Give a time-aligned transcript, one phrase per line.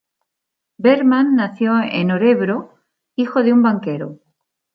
[0.79, 2.73] Bergman nació en Örebro,
[3.17, 4.17] hijo de un banquero.